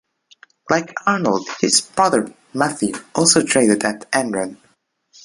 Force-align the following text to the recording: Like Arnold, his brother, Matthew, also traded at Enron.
Like 0.67 0.95
Arnold, 1.05 1.47
his 1.59 1.79
brother, 1.81 2.33
Matthew, 2.55 2.93
also 3.13 3.43
traded 3.43 3.83
at 3.83 4.09
Enron. 4.11 4.57